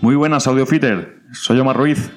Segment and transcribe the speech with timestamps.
[0.00, 1.20] Muy buenas, Audiofitter.
[1.32, 2.10] Soy Omar Ruiz.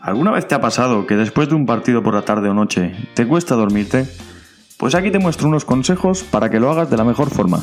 [0.00, 2.96] ¿Alguna vez te ha pasado que después de un partido por la tarde o noche
[3.14, 4.08] te cuesta dormirte?
[4.76, 7.62] Pues aquí te muestro unos consejos para que lo hagas de la mejor forma.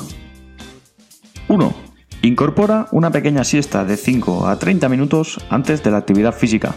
[1.49, 1.73] 1.
[2.21, 6.75] Incorpora una pequeña siesta de 5 a 30 minutos antes de la actividad física.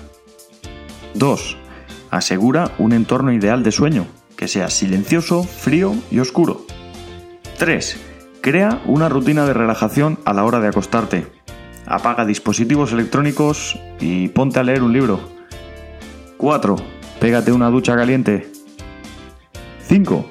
[1.15, 1.57] 2.
[2.11, 4.07] Asegura un entorno ideal de sueño,
[4.37, 6.67] que sea silencioso, frío y oscuro.
[7.59, 7.97] 3.
[8.41, 11.42] Crea una rutina de relajación a la hora de acostarte
[11.93, 15.21] apaga dispositivos electrónicos y ponte a leer un libro.
[16.39, 16.77] 4.
[17.21, 18.51] Pégate una ducha caliente.
[19.89, 20.27] 5.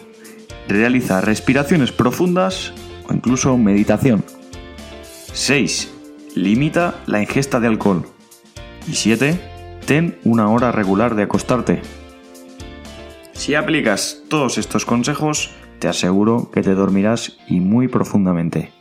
[0.67, 2.73] Realiza respiraciones profundas
[3.07, 4.23] o incluso meditación.
[5.33, 5.93] 6.
[6.35, 8.07] Limita la ingesta de alcohol.
[8.87, 9.39] Y 7.
[9.85, 11.81] Ten una hora regular de acostarte.
[13.33, 18.80] Si aplicas todos estos consejos, te aseguro que te dormirás y muy profundamente.